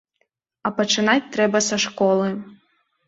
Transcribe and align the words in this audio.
А 0.69 0.71
пачынаць 0.79 1.29
трэба 1.35 1.61
са 1.69 1.79
школы. 1.87 2.29